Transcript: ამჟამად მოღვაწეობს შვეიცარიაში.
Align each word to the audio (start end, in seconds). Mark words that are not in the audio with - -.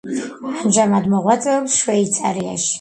ამჟამად 0.61 1.11
მოღვაწეობს 1.13 1.79
შვეიცარიაში. 1.85 2.69